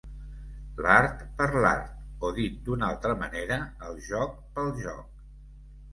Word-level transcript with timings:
L'art 0.85 1.19
per 1.41 1.49
l'art 1.65 2.25
o, 2.29 2.33
dit 2.39 2.57
d'una 2.69 2.87
altra 2.89 3.13
manera, 3.23 3.61
el 3.91 4.01
joc 4.11 4.37
pel 4.57 4.73
joc. 4.85 5.25